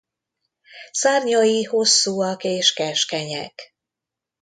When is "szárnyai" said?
0.91-1.63